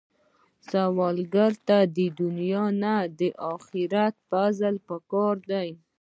سوالګر 0.69 1.51
ته 1.67 1.77
د 1.97 1.97
دنیا 2.19 2.65
نه، 2.81 2.95
د 3.19 3.21
خدای 3.65 4.11
فضل 4.29 4.75
پکار 4.87 5.35
دی 5.49 5.69